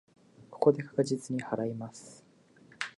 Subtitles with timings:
[0.49, 2.25] ここで確実に祓います。